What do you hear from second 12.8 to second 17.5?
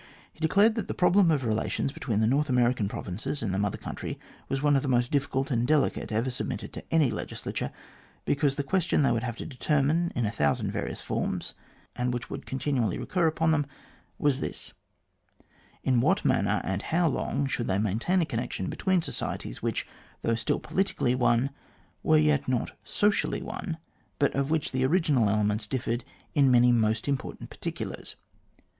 recur upon them, was this in what manner, and how long,